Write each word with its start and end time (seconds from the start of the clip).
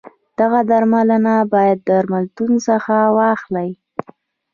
دغه 0.39 0.59
درمل 0.69 1.09
باید 1.53 1.79
درملتون 1.89 2.51
څخه 2.67 2.95
واخلی. 3.17 3.69